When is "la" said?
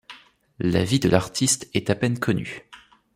0.57-0.83